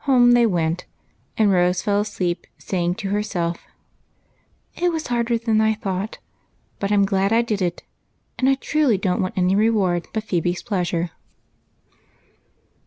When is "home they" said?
0.00-0.44